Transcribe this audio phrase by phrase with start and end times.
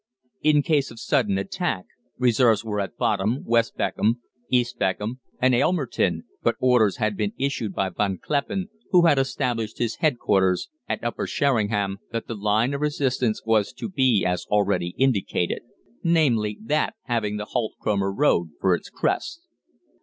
[0.41, 1.85] In case of sudden attack,
[2.17, 7.75] reserves were at Bodham, West Beckham, East Beckham, and Aylmerton, but orders had been issued
[7.75, 12.81] by Von Kleppen, who had established his headquarters at Upper Sheringham, that the line of
[12.81, 15.61] resistance was to be as already indicated
[16.03, 19.43] namely, that having the Holt Cromer Road for its crest.